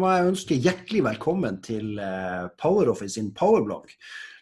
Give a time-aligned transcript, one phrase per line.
[0.00, 3.90] må jeg ønske hjertelig velkommen til eh, PowerOffice sin powerblogg.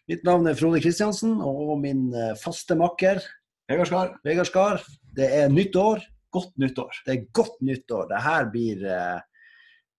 [0.08, 3.20] Mitt navn er Frode Kristiansen, og min eh, faste makker
[3.68, 4.84] Vegard Skar, Vegard Skar.
[5.18, 6.04] Det er nytt år.
[6.30, 6.94] godt nytt år.
[7.06, 8.06] Det er godt nytt år.
[8.08, 9.20] Det her blir eh,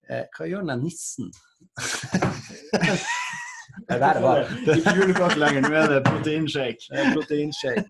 [0.10, 1.32] eh, Hva gjør den nissen?
[3.89, 4.46] det der var
[4.76, 6.86] Ikke julekake lenger, nå er det proteinshake.
[6.89, 7.83] det er proteinshake.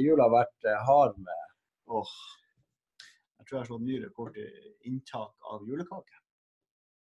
[0.00, 1.44] Jula har vært hard med
[1.88, 2.10] Åh,
[3.38, 4.48] jeg tror jeg har slått ny rekord i
[4.90, 6.16] inntak av julekake.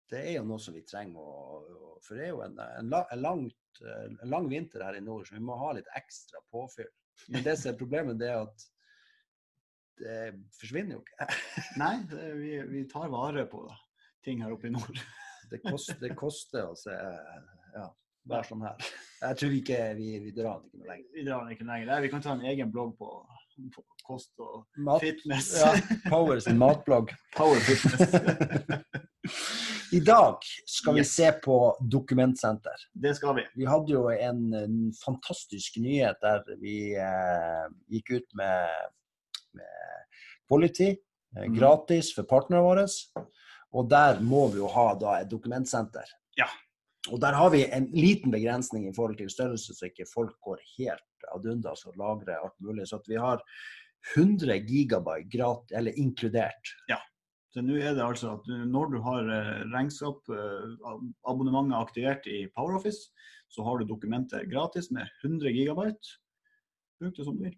[0.07, 3.21] Det er jo noe som vi trenger å For det er jo en, en, en,
[3.21, 6.89] langt, en lang vinter her i nord, så vi må ha litt ekstra påfyll.
[7.33, 8.67] Men det som er problemet, det er at
[9.97, 10.17] det
[10.59, 11.27] forsvinner jo ikke.
[11.81, 13.75] Nei, det, vi, vi tar vare på da.
[14.23, 14.99] ting her oppe i nord.
[15.47, 17.85] Det koster, det koster å se Ja,
[18.27, 18.81] være sånn her.
[19.21, 21.05] Jeg tror ikke vi, vi drar den ikke noe lenger.
[21.13, 22.01] Vi drar den ikke lenger.
[22.03, 23.07] Vi kan ta en egen blogg på,
[23.77, 25.53] på kost og Mat, fitness.
[25.61, 25.71] ja,
[26.09, 27.15] Power sin matblogg.
[27.37, 28.11] Power fitness.
[29.93, 31.11] I dag skal vi Yes.
[31.15, 32.75] se på dokumentsenter.
[32.93, 33.43] Det skal vi.
[33.55, 38.67] Vi hadde jo en, en fantastisk nyhet der vi eh, gikk ut med,
[39.53, 40.05] med
[40.49, 40.97] Quality eh,
[41.47, 41.55] Mhm.
[41.59, 42.85] gratis for partnerne våre.
[43.73, 46.05] Og der må vi jo ha da et dokumentsenter.
[46.37, 46.47] Ja.
[47.11, 50.59] Og der har vi en liten begrensning i forhold til størrelse, så ikke folk går
[50.77, 52.87] helt ad undas og lagrer alt mulig.
[52.87, 53.39] Så at vi har
[54.15, 56.73] 100 gigabyte gratis, eller inkludert.
[57.57, 60.91] Så nå er det altså at når du har eh, regnskap, eh,
[61.25, 63.07] abonnementet aktivert i PowerOffice,
[63.49, 66.19] så har du dokumenter gratis med 100 gigabyte.
[67.01, 67.55] Bruk det som du vil.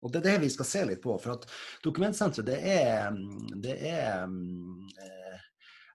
[0.00, 1.16] Og det er det vi skal se litt på.
[1.20, 1.42] For at
[1.84, 5.42] dokumentsenteret, det er, mm, det er mm, eh,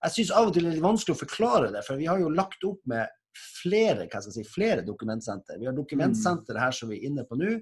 [0.03, 2.20] Jeg syns av og til det er litt vanskelig å forklare det, for vi har
[2.22, 3.09] jo lagt opp med
[3.40, 5.58] flere hva skal jeg si, flere dokumentsenter.
[5.64, 7.56] Vi har dokumentsenteret her som vi er inne på nå.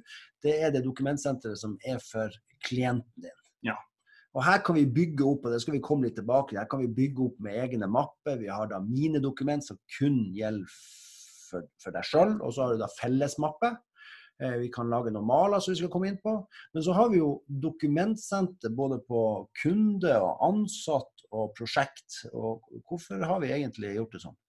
[0.44, 2.34] Det er det dokumentsenteret som er for
[2.66, 3.40] klienten din.
[3.69, 3.78] Ja.
[4.33, 6.69] Og her kan vi bygge opp, og det skal vi komme litt tilbake til, her
[6.69, 8.39] kan vi bygge opp med egne mapper.
[8.41, 10.69] Vi har da mine dokument som kun gjelder
[11.49, 13.75] for, for deg sjøl, og så har du da fellesmappe.
[14.41, 16.33] Eh, Vi kan lage noen maler som vi skal komme inn på.
[16.73, 19.22] Men så har vi jo dokumentsenter både på
[19.61, 22.23] kunde og ansatt og prosjekt.
[22.33, 24.39] Og hvorfor har vi egentlig gjort det sånn?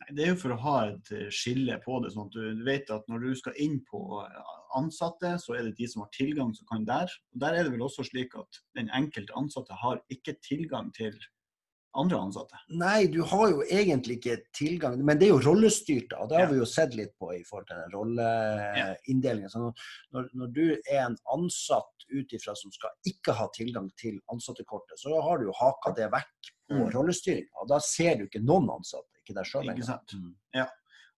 [0.00, 2.64] Nei, Det er jo for å ha et eh, skille på det, sånn at du
[2.64, 6.10] vet at når du skal inn på eh, ansatte, så er det de som har
[6.14, 7.08] tilgang som kan der.
[7.34, 11.16] Og Der er det vel også slik at den enkelte ansatte har ikke tilgang til
[11.98, 12.54] andre ansatte.
[12.78, 16.12] Nei, du har jo egentlig ikke tilgang, men det er jo rollestyrt.
[16.20, 16.50] og Det har Ja.
[16.52, 19.50] vi jo sett litt på i forhold til den rolleinndelingen.
[19.50, 19.72] Ja.
[20.12, 25.00] når, når du er en ansatt ut ifra som skal ikke ha tilgang til ansattekortet,
[25.00, 26.90] så har du jo haka det vekk på Mm.
[26.92, 27.48] rollestyringa.
[27.62, 30.16] Og da ser du ikke noen ansatte, ikke deg sjøl sant.
[30.16, 30.34] Mm.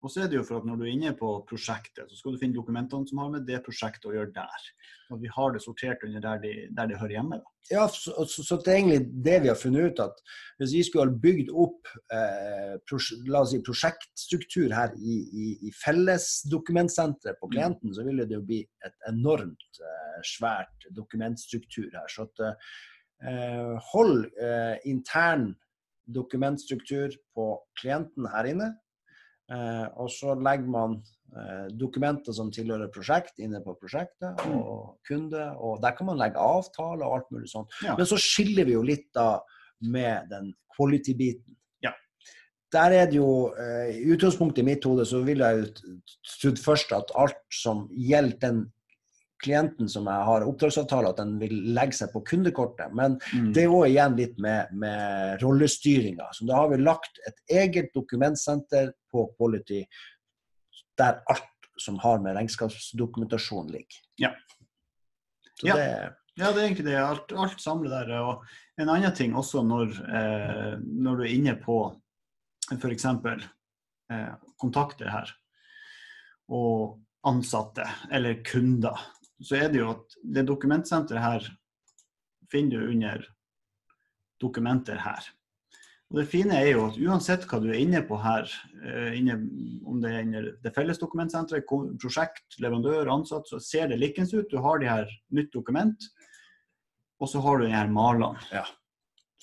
[0.01, 2.33] Og så er det jo for at når du er inne på prosjektet, så skal
[2.33, 4.69] du finne dokumentene som har med det prosjektet å gjøre der.
[5.11, 7.41] Og at vi har det sortert under der, de, det hører hjemme.
[7.43, 7.53] Da.
[7.71, 10.23] Ja, så, så, så det er egentlig det vi har funnet ut at
[10.63, 15.53] hvis vi skulle ha bygd opp eh, pros, la oss si, prosjektstruktur her i, i,
[15.69, 22.09] i fellesdokumentsenteret på klienten, så ville det jo bli et enormt eh, svært dokumentstruktur her.
[22.09, 22.47] Så at,
[23.29, 25.53] eh, hold eh, intern
[26.15, 27.51] dokumentstruktur på
[27.81, 28.71] klienten her inne.
[29.51, 30.99] Eh, og så legger man
[31.35, 35.47] eh, dokumenter som tilhører prosjekt inne på prosjektet, og kunde.
[35.59, 37.75] Og der kan man legge avtaler og alt mulig sånt.
[37.83, 37.97] Ja.
[37.99, 39.41] Men så skiller vi jo litt da
[39.81, 41.57] med den quality-biten.
[41.83, 41.95] Ja.
[42.71, 45.97] Der er det jo, eh, I utgangspunktet i mitt hode så ville jeg jo
[46.37, 48.69] trodd først at alt som gjelder den
[49.43, 52.93] klienten som jeg har oppdragsavtale, at den vil legge seg på kundekortet.
[52.97, 53.19] Men
[53.55, 56.31] det er òg igjen litt med, med rollestyringa.
[56.37, 59.85] Så da har vi lagt et eget dokumentsenter på Quality
[61.01, 64.01] der alt som har med regnskapsdokumentasjon ligger.
[64.21, 64.35] Ja.
[65.61, 65.77] Så Ja.
[65.77, 66.97] det, Ja, det er egentlig det.
[66.97, 68.23] Alt, alt samlet der.
[68.23, 68.45] Og
[68.81, 71.77] en annen ting også når, eh, når du er inne på
[72.71, 73.05] f.eks.
[74.11, 75.33] Eh, kontakter her,
[76.49, 78.97] og ansatte eller kunder,
[79.41, 81.51] så er det jo at det dokumentsenteret her
[82.51, 83.27] finner du under
[84.41, 85.29] dokumenter her.
[86.11, 88.49] Og Det fine er jo at uansett hva du er inne på her,
[88.83, 89.37] eh, inne,
[89.87, 91.69] om det er under det felles dokumentsenteret,
[92.03, 94.51] prosjekt, leverandør, ansatt, så ser det likens ut.
[94.51, 96.09] Du har de her nytt dokument,
[97.21, 98.43] og så har du de her malene.
[98.51, 98.65] Ja.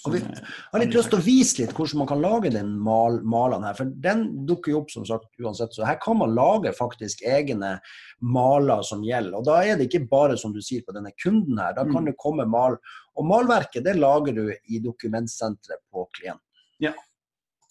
[0.06, 3.20] Og vi- har litt lyst til å vise litt hvordan man kan lage den mal,
[3.24, 3.74] malen her.
[3.74, 5.74] For den dukker jo opp som sagt uansett.
[5.74, 7.80] Så her kan man lage faktisk egne
[8.22, 9.34] maler som gjelder.
[9.40, 11.74] Og da er det ikke bare som du sier på denne kunden her.
[11.74, 12.06] Da kan Mm.
[12.06, 12.78] det komme mal.
[13.18, 16.42] Og malverket det lager du i dokumentsenteret på klienten.
[16.80, 16.94] Ja.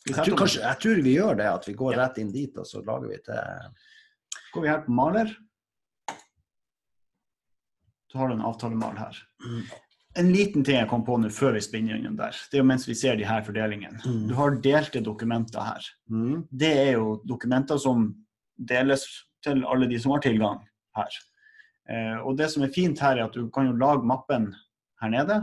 [0.09, 1.99] Jeg tror, kanskje, jeg tror vi gjør det, at vi går Ja.
[2.09, 3.35] rett inn dit og så lager vi til
[4.53, 5.37] går vi her på maler.
[8.11, 9.17] Så har du en avtalemal her.
[10.17, 12.69] En liten ting jeg kom på nå før vi spinner gjennom der, det er jo
[12.71, 13.99] mens vi ser de her fordelingene.
[14.07, 14.29] Mm.
[14.31, 15.89] Du har delte dokumenter her.
[16.09, 16.47] Mm.
[16.51, 18.07] Det er jo dokumenter som
[18.57, 19.05] deles
[19.45, 20.63] til alle de som har tilgang
[20.97, 21.19] her.
[21.89, 24.49] Eh, og det som er fint her, er at du kan jo lage mappen
[25.03, 25.37] her nede.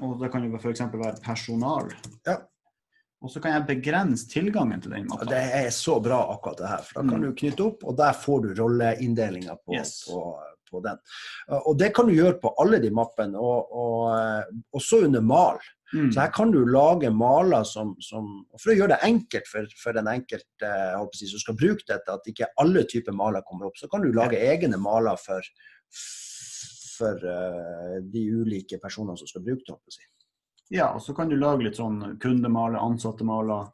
[0.00, 0.80] Og det kan jo f.eks.
[0.94, 1.90] være personal.
[2.26, 2.38] Ja.
[3.20, 5.28] Og så kan jeg begrense tilgangen til den mappen.
[5.28, 6.86] det er så bra, akkurat det her.
[6.86, 7.26] For da kan Mm.
[7.26, 10.04] du knytte opp, og der får du rolleinndelinga på, Yes.
[10.08, 10.22] på,
[10.70, 11.00] på den.
[11.64, 15.60] Og det kan du gjøre på alle de mappene, og, og eh, også under mal.
[15.92, 16.12] Mm.
[16.12, 19.96] Så her kan du lage maler som, som For å gjøre det enkelt for, for
[19.96, 23.78] den enkelte eh, si, som skal bruke dette, at ikke alle typer maler kommer opp,
[23.80, 25.50] så kan du lage egne maler for,
[27.00, 29.96] for uh, de ulike personene som skal bruke det.
[29.96, 30.06] si.
[30.70, 33.72] Ja, og så kan du lage litt sånn kundemaler, ansattemaler.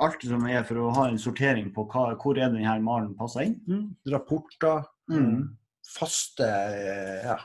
[0.00, 3.50] Alt som er for å ha en sortering på hva, hvor er denne malen passer
[3.50, 3.58] inn.
[3.68, 3.88] Mm.
[4.14, 5.56] Rapporter, Mm.
[5.98, 7.38] faste eh, ja,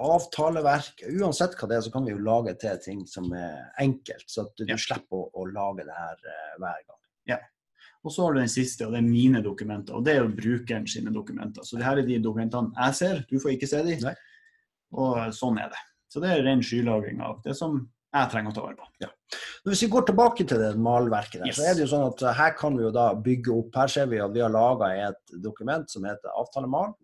[0.00, 1.02] avtaleverk.
[1.20, 4.46] Uansett hva det er, så kan vi jo lage til ting som er enkelt, så
[4.46, 4.76] at du Ja.
[4.80, 6.92] slipper å, å lage det her eh, hver gang.
[8.06, 9.96] Og så har du den siste, og det er mine dokumenter.
[9.98, 11.64] Og det er jo brukeren sine dokumenter.
[11.66, 13.96] Så det her er de dokumentene jeg ser, du får ikke se de.
[14.04, 14.12] Nei.
[14.94, 15.80] Og sånn er det.
[16.06, 17.80] Så det er ren skylagring av det som
[18.14, 18.86] jeg trenger å ta vare på.
[19.02, 19.08] Ja.
[19.66, 21.56] Hvis vi går tilbake til det malverket, der, Yes.
[21.58, 23.74] så er det jo sånn at eh, her kan vi jo da bygge opp.
[23.74, 26.94] Her ser vi at vi har laga et dokument som heter avtalemal.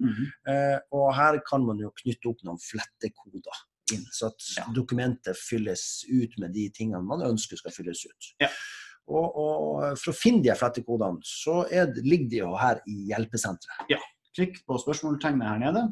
[0.48, 3.60] Eh, og her kan man jo knytte opp noen flettekoder
[3.92, 4.64] inn, så at Ja.
[4.72, 8.34] dokumentet fylles ut med de tingene man ønsker skal fylles ut.
[8.40, 8.48] Ja.
[9.08, 13.98] Og, og for å finne de flettekodene, så det- ligger de jo her i hjelpesenteret.
[14.38, 15.82] Klikk på spørsmålstegnet her nede,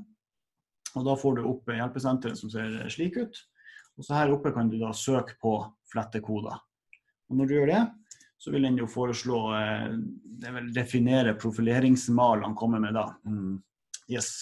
[0.96, 3.36] og da får du opp hjelpesenteret som ser slik ut.
[3.98, 5.54] Og så her oppe kan du da søke på
[5.90, 6.60] flettekoder.
[7.30, 7.82] Og når du gjør det,
[8.40, 9.90] så vil den jo foreslå eh,
[10.40, 13.06] det vil definere profileringsmal han kommer med da.
[14.10, 14.32] Yes.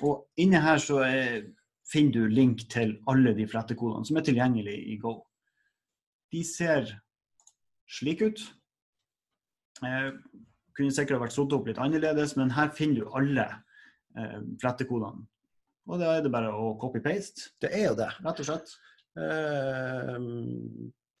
[0.00, 1.50] Og inne her så er,
[1.88, 5.18] finner du link til alle de flettekodene som er tilgjengelig i Go.
[6.32, 6.88] De ser
[7.98, 8.44] slik ut.
[9.84, 10.10] Eh,
[10.76, 13.46] kunne sikkert vært satt opp litt annerledes, men her finner du alle
[14.16, 15.26] eh, flettekodene.
[15.88, 18.10] Og da er det bare å copy-paste, Det er jo det.
[18.24, 18.72] rett og slett.
[19.16, 20.18] Eh,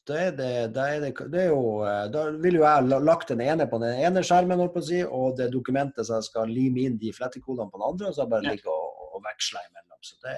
[0.08, 2.98] da er det, da er det, det er jo, eh, da vil jo jeg ha
[3.00, 6.84] lagt den ene på den ene skjermen, si, og det dokumentet så jeg skal lime
[6.86, 8.50] inn de flettekodene på den andre, og så bare Ja.
[8.52, 10.00] ligge og, og veksle imellom.
[10.00, 10.36] Så det,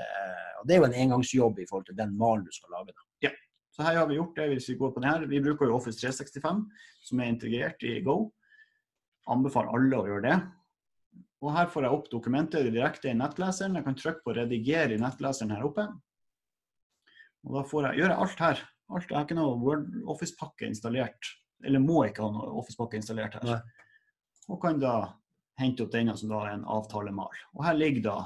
[0.60, 2.94] og det er jo en engangsjobb i forhold til den malen du skal lage.
[2.94, 3.30] Da.
[3.70, 5.26] Så her har vi gjort det hvis vi går på den her.
[5.26, 6.64] Vi bruker jo Office 365,
[7.06, 8.32] som er integrert i Go.
[9.30, 10.38] Anbefaler alle å gjøre det.
[11.40, 13.78] Og her får jeg opp dokumentet direkte i nettleseren.
[13.78, 15.86] Jeg kan trykke på 'rediger' i nettleseren her oppe.
[17.46, 18.64] Og da får jeg gjøre alt her.
[18.90, 21.30] Alt, jeg har ikke noe Word Office-pakke installert.
[21.64, 23.46] Eller må ikke ha noe Office-pakke installert her.
[23.46, 23.60] Nei.
[24.50, 24.94] Og kan da
[25.60, 27.40] hente opp denne som da er en avtalemal.
[27.56, 28.18] Og her ligger da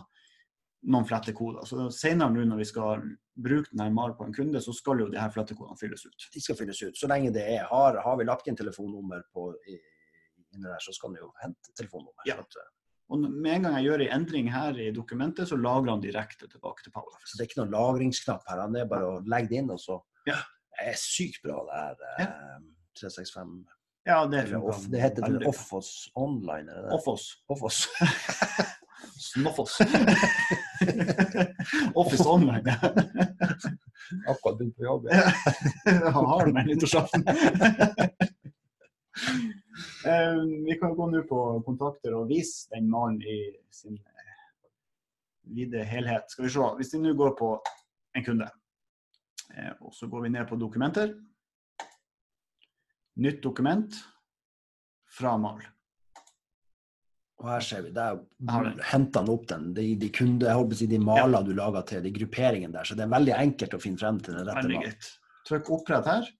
[0.90, 1.64] noen flettekoder.
[1.68, 3.02] Så senere nå når vi skal
[3.34, 6.28] bruke denne malen på en kunde, så skal jo de her flettekodene fylles ut.
[6.34, 6.98] De skal fylles ut.
[6.98, 9.78] Så lenge det er har, har vi lagt inn telefonnummer på, i,
[10.54, 12.26] inni der, så skal du jo hente telefonnummer.
[12.28, 12.38] Ja.
[12.42, 12.70] At, eh,
[13.12, 16.48] Og med en gang jeg gjør en endring her i dokumentet, så lagrer han direkte
[16.48, 18.64] tilbake til Så det er ikke noen lagringsknapp her.
[18.72, 20.40] Det er bare å legge det inn, og så Ja.
[20.74, 22.26] Det er sykt bra, det her ja.
[22.98, 23.50] 365.
[24.06, 25.46] Ja, det Eller off, det heter vel.
[25.46, 26.96] Offos Online, er det det?
[26.96, 27.44] Offos.
[27.48, 27.86] Offos.
[29.24, 29.80] Snoffos.
[31.94, 32.76] Office Online.
[34.28, 35.08] Akkurat begynt på jobb.
[35.10, 35.32] Ja.
[36.16, 37.24] Han har den med nyttårsaften.
[40.06, 40.34] Eh,
[40.66, 43.38] Vi kan gå nå på kontakter og vise den malen i
[43.74, 44.38] sin eh,
[45.54, 46.30] vide helhet.
[46.30, 46.70] Skal vi se.
[46.80, 47.50] Hvis vi nå går på
[48.14, 48.48] en kunde,
[49.54, 51.14] eh, og så går vi ned på dokumenter.
[53.22, 53.94] Nytt dokument
[55.14, 55.62] fra mal.
[57.38, 58.18] Og her ser vi, der
[58.90, 61.82] henter han opp den, de, de kunde, jeg håper å si, de maler du lager
[61.90, 62.86] til, de grupperingene der.
[62.88, 64.96] Så det er veldig enkelt å finne frem til den rette malen.
[65.46, 66.30] Trykk opprett her.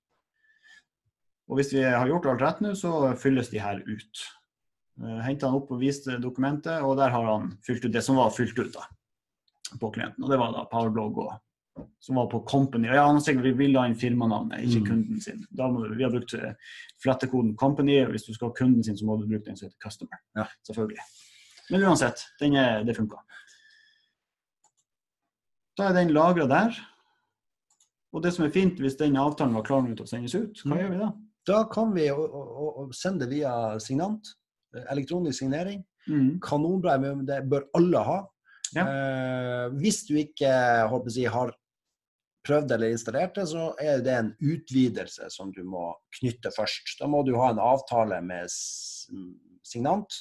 [1.49, 4.23] Og hvis vi har gjort alt rett nå, så fylles de her ut.
[5.25, 8.31] Hentet han opp og viste dokumentet, og der har han fylt ut det som var
[8.33, 8.85] fylt ut da,
[9.81, 10.23] på klienten.
[10.25, 11.35] Og det var da Powerblog og
[12.01, 12.87] som var på Company.
[12.87, 14.87] Ja, han har sikkert vil ha inn firmanavnet, ikke Mm.
[14.87, 15.41] kunden sin.
[15.51, 16.53] Da må du, vi har brukt eh,
[17.03, 17.97] flettekoden Company.
[18.05, 20.21] og Hvis du skal ha kunden sin, så må du bruke den som heter Customer.
[20.37, 20.47] Ja.
[20.63, 21.03] Selvfølgelig.
[21.71, 23.17] Men uansett, den er, det funka.
[25.77, 26.77] Da er den lagra der.
[28.15, 30.77] Og det som er fint, hvis den avtalen var klar til å sendes ut, hva
[30.77, 30.79] Mm.
[30.79, 31.13] gjør vi da?
[31.49, 34.31] Da kan vi og, og, og sende via signant,
[34.77, 35.83] eh, elektronisk signering.
[36.09, 36.39] Mm.
[36.45, 38.17] Kanonbra, det bør alle ha.
[38.75, 38.85] Ja.
[38.85, 40.51] Eh, hvis du ikke
[41.13, 41.55] si, har
[42.45, 46.97] prøvd eller installert det, så er det en utvidelse som du må knytte først.
[47.01, 48.53] Da må du ha en avtale med
[49.65, 50.13] Signant.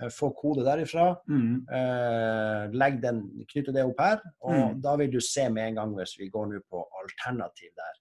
[0.00, 1.16] Eh, få kode derifra.
[1.28, 1.66] Mm.
[1.72, 4.80] Eh, legg den, knytte det opp her, og Mm.
[4.82, 7.94] da vil du se med en gang hvis vi går nå på alternativ der,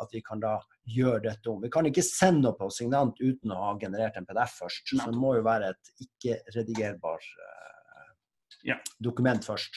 [0.00, 1.60] at vi kan da gjøre dette om.
[1.62, 5.10] Vi kan ikke sende noe på signant uten å ha generert en PDF først, så
[5.10, 8.12] det må jo være et ikke-redigerbar eh,
[8.64, 8.76] Ja.
[9.00, 9.70] dokument først.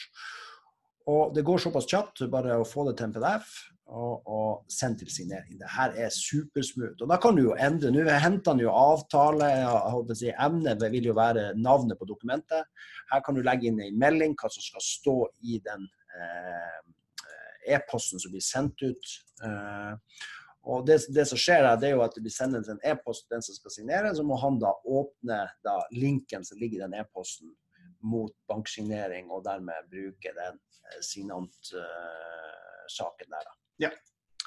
[1.08, 4.98] Og det går såpass kjapt bare å få det til en PDF og, og sendt
[5.02, 5.58] til signering.
[5.60, 7.02] Det her er supersmooth.
[7.02, 7.90] Og da kan du jo endre.
[7.94, 12.62] Nå henter han jo avtale, jeg si, emnet vil jo være navnet på dokumentet.
[13.12, 15.16] Her kan du legge inn en melding, hva som skal stå
[15.46, 15.82] i den
[16.18, 16.78] eh,
[17.76, 19.06] e-posten som blir sendt ut.
[19.46, 19.94] Eh,
[20.66, 23.34] og det, det som skjer det er jo at det blir sendt en e-post til
[23.36, 26.98] den som skal signere, så må han da åpne da linken som ligger i den
[26.98, 27.48] e-posten
[28.06, 33.44] mot banksignering, og dermed bruke den eh, signant-saken der.
[33.46, 33.54] da.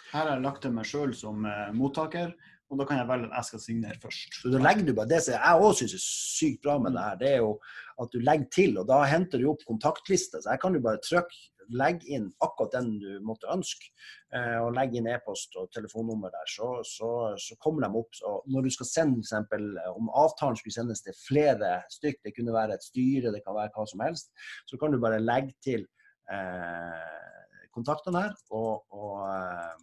[0.09, 2.31] Her har jeg lagt til meg sjøl som eh, mottaker,
[2.69, 4.39] og da kan jeg velge at jeg skal signere først.
[4.41, 7.05] Så da legger du bare Det som jeg òg syns er sykt bra med det
[7.05, 7.53] her, det er jo
[8.01, 10.41] at du legger til, og da henter du opp kontaktliste.
[10.41, 13.91] Så her kan du bare trykke, legge inn akkurat den du måtte ønske,
[14.33, 18.09] eh, og legge inn e-post og telefonnummer der, så, så, så kommer de opp.
[18.17, 19.61] Så når du skal sende f.eks.
[19.93, 23.73] om avtalen skulle sendes til flere stykk, det kunne være et styre, det kan være
[23.77, 24.33] hva som helst,
[24.69, 25.85] så kan du bare legge til
[26.33, 27.28] eh,
[27.75, 29.75] kontaktene her og, og, eh,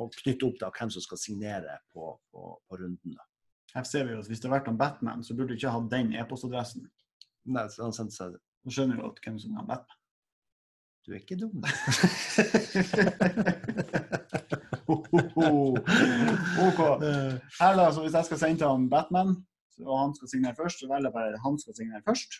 [0.00, 3.14] og knytte opp da hvem som skal signere på, på, på runden.
[3.14, 3.24] da.
[3.74, 5.74] Her ser vi jo at Hvis det har vært om Batman, så burde du ikke
[5.74, 6.86] ha den e-postadressen.
[7.44, 8.28] Nei, så han sendte seg
[8.64, 10.00] Nå skjønner du at hvem som er Batman.
[11.04, 11.60] Du er ikke dum.
[16.64, 16.80] OK.
[17.58, 19.34] Her da, så Hvis jeg skal sende til han Batman,
[19.84, 22.30] og han skal signere først, så velger jeg bare han skal signere først.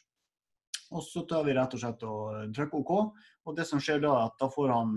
[0.95, 2.93] Og så tar vi rett og slett og trykker OK.
[3.45, 4.95] Og det som skjer da, er at da får han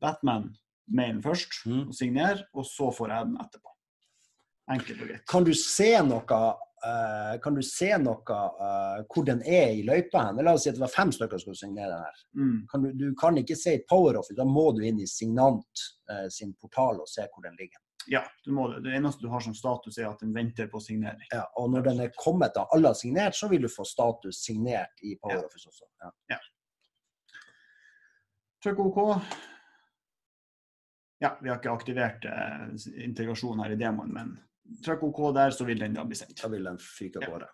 [0.00, 0.48] Batman
[0.90, 1.88] mailen først Mm.
[1.88, 3.70] og signerer, og så får jeg den etterpå.
[4.70, 5.26] Enkelt og greit.
[5.28, 6.40] Kan du se noe
[6.80, 10.40] uh, kan du se noe uh, hvor den er i løypa hen?
[10.44, 12.24] La oss si at det var fem stykker som skulle signere den her.
[12.38, 12.58] Mm.
[12.70, 16.28] Kan du, du kan ikke se i PowerOffice, da må du inn i Signant uh,
[16.30, 17.82] sin portal og se hvor den ligger.
[18.08, 18.94] Ja, du må det.
[18.96, 21.26] Eneste du har som status, er at den venter på signering.
[21.30, 24.40] Ja, og når den er kommet, da alle har signert, så vil du få status
[24.46, 25.84] signert i Power Office også.
[26.32, 26.38] Ja.
[28.64, 28.98] Trykk OK.
[31.20, 32.68] Ja, vi har ikke aktivert eh,
[33.04, 34.34] integrasjon her i demoen, men
[34.84, 36.38] trykk OK der, så vil den da bli sendt.
[36.40, 37.32] Da vil den fyke av Ja.
[37.34, 37.50] gårde.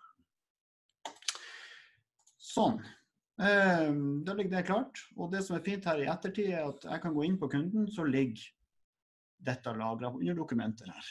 [2.47, 2.79] Sånn.
[3.39, 3.89] Eh,
[4.25, 5.03] da ligger det klart.
[5.17, 7.49] Og det som er fint her i ettertid, er at jeg kan gå inn på
[7.51, 8.47] kunden, så ligger
[9.39, 11.09] dette lagra under dokumenter her.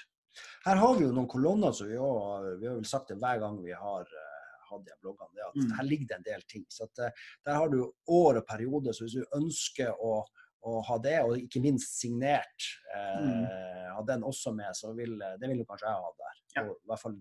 [0.66, 3.38] Her har vi jo noen kolonner som vi også, vi har vel sagt det hver
[3.40, 4.32] gang vi har eh,
[4.70, 5.70] hatt de bloggene, det at Mm.
[5.78, 6.64] her ligger det en del ting.
[6.68, 7.10] Så at, eh,
[7.46, 7.78] der har du
[8.08, 8.92] år og periode.
[8.94, 10.24] så hvis du ønsker å,
[10.66, 15.36] å ha det, og ikke minst signert, eh, ha den også med, så vil eh,
[15.40, 16.42] det vil jo kanskje jeg ha der.
[16.56, 16.66] Ja.
[16.68, 17.16] Og, I hvert fall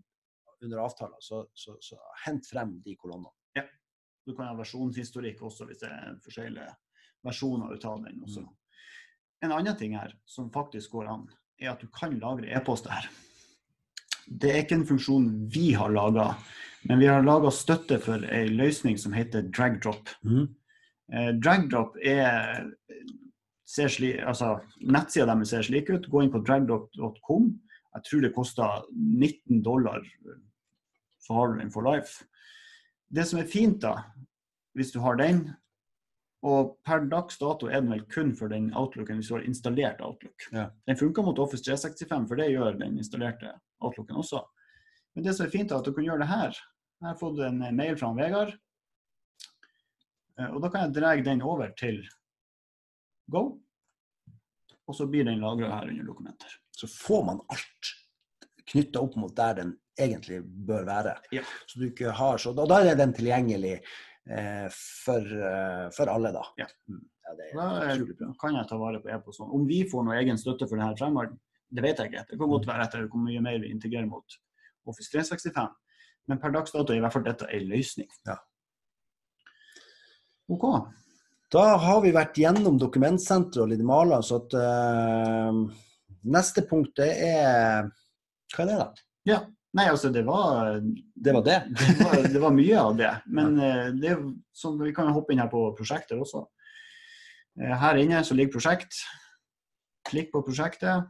[0.65, 1.21] under avtaler.
[1.21, 3.31] Så, så, så hent frem de kolonnene.
[4.25, 6.71] Du kan ha versjonshistorikk også, hvis det er forskjellige
[7.23, 8.23] versjoner ut av den.
[8.25, 8.41] også.
[8.41, 8.55] Mm.
[9.43, 11.25] En annen ting her som faktisk går an,
[11.61, 13.09] er at du kan lagre e-poster her.
[14.25, 16.31] Det er ikke en funksjon vi har laga,
[16.89, 20.09] men vi har laga støtte for ei løsning som heter dragdrop.
[20.25, 22.65] Eh, dragdrop er
[23.69, 26.09] ser sli, altså, Nettsida deres ser slik ut.
[26.09, 27.51] Gå inn på dragdrop.com.
[27.95, 30.03] Jeg tror det koster 19 dollar,
[31.23, 32.25] så har du den for life.
[33.07, 34.01] Det som er fint, da,
[34.75, 35.47] hvis du har den
[36.45, 40.01] Og per dags dato er den vel kun for den outlooken hvis du har installert
[40.05, 40.45] Outlook.
[40.53, 40.67] Ja.
[40.85, 44.43] Den funker mot Office 365, for det gjør den installerte Outlooken også.
[45.15, 46.59] Men det som er fint, er at du kan gjøre det her.
[47.01, 48.53] Jeg har fått en mail fra Vegard.
[50.39, 52.01] Eh, Og da kan jeg dra den over til
[53.31, 53.45] Go.
[54.85, 56.59] Og så blir den lagra her under dokumenter.
[56.75, 57.93] Så får man alt
[58.69, 61.15] knytta opp mot der den egentlig bør være.
[61.33, 61.41] Ja.
[61.65, 63.79] Så du ikke har så, og da er den tilgjengelig
[64.25, 66.43] for, eh, for alle, da.
[66.57, 66.67] Ja.
[66.89, 67.03] Mm.
[67.27, 68.31] ja det er eh, bra.
[68.41, 69.39] kan jeg ta vare på e-post.
[69.41, 69.53] Sånn.
[69.53, 71.33] Om vi får noe egen støtte for denne fremover,
[71.75, 72.25] det vet jeg ikke.
[72.31, 74.37] Det kan godt være etter hvor mye mer vi integrerer mot
[74.89, 75.71] Office 365.
[76.29, 78.09] Men per dags dato er i hvert fall dette en løsning.
[78.25, 78.37] Ja.
[80.49, 80.65] OK.
[81.53, 85.59] Da har vi vært gjennom dokumentsenteret og Lidmala, så at uh,
[86.25, 87.91] neste punkt det er
[88.53, 88.87] Hva er det, da?
[89.29, 89.39] Ja.
[89.75, 90.79] Nei, altså, det var,
[91.15, 91.57] Det var det.
[91.75, 93.11] det var, det var mye av det.
[93.27, 94.13] Men eh, det,
[94.55, 96.45] så vi kan hoppe inn her på prosjekter også.
[97.59, 99.01] Eh, Her inne så ligger prosjekt.
[100.07, 101.07] Klikk på prosjektet,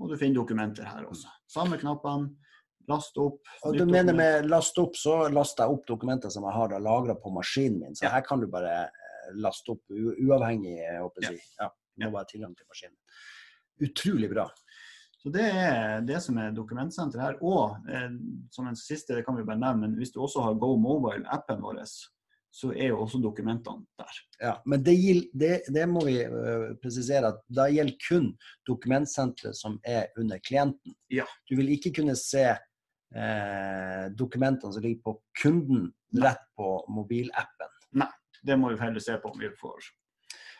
[0.00, 1.28] og du finner dokumenter her også.
[1.52, 2.32] Samme knappene.
[2.90, 3.44] Last opp.
[3.68, 7.14] Og du mener med last opp, så laster jeg opp dokumenter som jeg har lagra
[7.14, 7.94] på maskinen min.
[7.94, 8.10] Så Ja.
[8.16, 11.38] her kan du bare eh, laste opp uavhengig, jeg håper å Ja.
[11.60, 12.96] Ja, du må bare ha tilgang til maskinen.
[13.86, 14.48] Utrolig bra.
[15.22, 17.36] Så det er det som er dokumentsenteret her.
[17.46, 18.10] Og eh,
[18.50, 21.60] som en siste, det kan vi bare nevne, men hvis du også har Go Mobile-appen
[21.62, 21.78] vår,
[22.52, 24.16] så er jo også dokumentene der.
[24.42, 28.26] Ja, men det, gil- det, det må vi øh, presisere at da gjelder kun
[28.68, 30.92] dokumentsenteret som er under klienten.
[31.08, 31.24] Ja.
[31.48, 32.44] Du vil ikke kunne se
[33.16, 35.88] eh, dokumentene som ligger på kunden
[36.18, 37.72] rett på mobilappen.
[38.02, 38.10] Nei,
[38.42, 39.92] Det må vi heller se på om vi får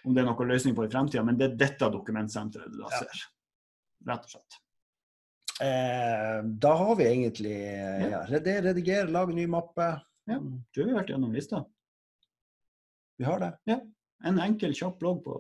[0.05, 2.89] om det er noen løsning på i fremtida, men det er dette dokumentsenteret du da
[2.91, 3.05] Ja.
[3.05, 3.21] ser.
[4.09, 4.59] Rett og slett.
[5.63, 9.93] Eh, da har vi egentlig eh, ja, rediger, redigere, lage ny mappe.
[10.31, 10.39] Ja.
[10.75, 11.63] Du har vært gjennom lista.
[13.21, 13.53] Vi har det.
[13.71, 13.79] Ja.
[14.27, 15.37] En enkel, kjapp blogg på.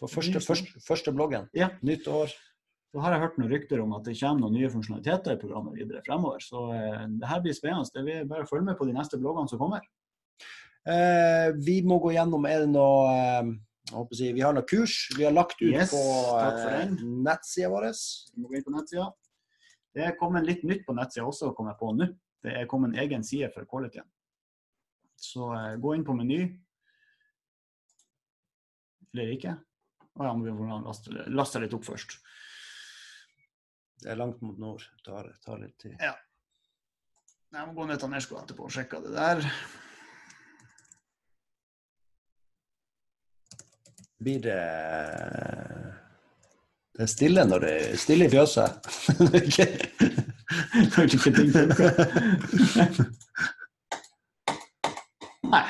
[0.00, 1.48] På første, første, første bloggen.
[1.54, 1.72] Ja.
[1.86, 2.34] Nytt år.
[2.94, 5.74] Så har jeg hørt noen rykter om at det kommer noen nye funksjonaliteter i programmet
[5.74, 6.42] videre fremover.
[6.42, 7.90] Så eh, det her blir spennende.
[7.94, 9.86] Det vil bare følge med på de neste bloggene som kommer.
[10.86, 13.54] Eh, vi må gå gjennom Er det noe
[14.12, 15.10] si, Vi har noe kurs.
[15.16, 16.00] Vi har lagt ut Yes, på
[16.40, 17.90] eh, nettsida vår.
[18.34, 19.10] Vi må gå inn på nettsida.
[19.94, 22.08] Det er kommet litt nytt på nettsida også, kom jeg på nå.
[22.44, 24.06] Det er kommet en egen side for qualityen.
[25.20, 26.42] Så eh, gå inn på meny.
[29.14, 29.54] Eller ikke.
[30.14, 32.18] Å ja, må vi må laste, laste litt opp først.
[34.02, 34.82] Det er langt mot nord.
[34.98, 35.94] Det tar, tar litt tid.
[36.02, 36.14] Ja.
[37.54, 39.44] Jeg må gå ned til Nersko etterpå og sjekke det der.
[44.22, 44.60] Blir det
[46.94, 48.70] Det er stille når det er stille i fjøset.
[50.94, 51.68] Er ikke- ting funker.
[55.50, 55.64] Nei.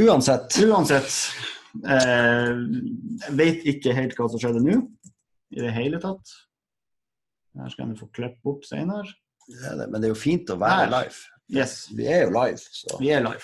[0.00, 0.56] Uansett.
[0.64, 1.12] Uansett.
[1.86, 2.54] Eh,
[3.26, 4.78] jeg vet ikke helt hva som skjedde nå.
[5.54, 6.32] I det hele tatt.
[7.58, 9.04] Her skal jeg få klippe opp senere.
[9.66, 10.90] Er det, men det er jo fint å være Her.
[10.94, 11.18] live.
[11.50, 13.42] Yes, Vi er jo live, så vi er live.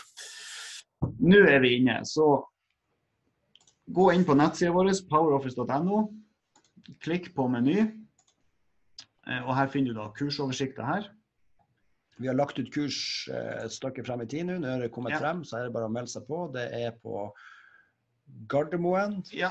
[1.27, 2.29] Nå er vi inne, så
[3.93, 6.01] gå inn på nettsida vår, poweroffice.no.
[7.03, 7.79] Klikk på meny.
[9.27, 11.09] Eh, Og her finner du da kursoversikta her.
[12.19, 14.59] Vi har lagt ut kurs eh, et stykke frem i tid nå.
[14.63, 15.19] Nå er det kommet Ja.
[15.21, 16.47] frem, så er det bare å melde seg på.
[16.55, 17.33] Det er på
[18.49, 19.51] Gardermoen, Ja.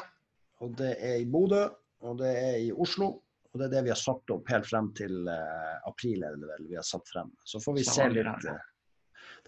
[0.62, 1.69] og det er i Bodø,
[2.01, 3.21] og det er i Oslo.
[3.53, 6.65] Og det er det vi har satt opp helt frem til eh, april, eller vel
[6.67, 7.29] vi har satt frem.
[7.47, 8.47] Så får vi se litt.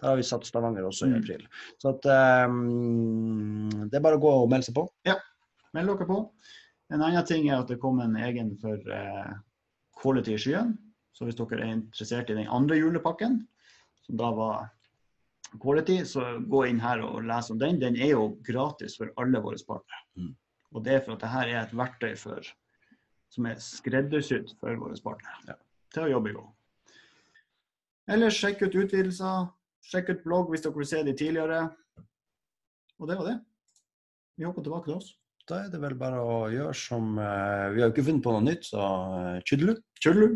[0.00, 1.18] Der har vi satt Stavanger også i Mm.
[1.18, 1.46] april.
[1.82, 2.06] Så at,
[2.48, 4.88] um, det er bare å gå og melde seg på.
[5.04, 5.16] Ja,
[5.74, 6.30] Meld dere på.
[6.90, 9.34] En annen ting er at det kom en egen for uh,
[10.00, 10.70] quality i skyen.
[11.12, 13.46] Så hvis dere er interessert i den andre julepakken,
[14.06, 14.70] som da var
[15.60, 17.78] quality, så gå inn her og les om den.
[17.80, 20.02] Den er jo gratis for alle våre partnere.
[20.16, 20.32] Mm.
[20.74, 22.40] Og det er for at dette er et verktøy for,
[23.30, 25.54] som er skreddersydd for våre partnere Ja.
[25.92, 26.48] til å jobbe i gang.
[28.08, 29.50] Ellers sjekk ut utvidelser.
[29.88, 31.62] Sjekk ut blogg hvis dere vil se de tidligere.
[32.98, 33.38] Og det var det.
[34.38, 35.14] Vi hopper tilbake til oss.
[35.48, 38.34] Da er det vel bare å gjøre som eh, Vi har jo ikke funnet på
[38.34, 38.84] noe nytt, så
[39.48, 39.78] tjudelu.
[40.02, 40.26] Kjødlu.